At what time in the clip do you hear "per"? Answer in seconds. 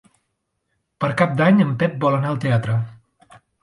1.05-1.11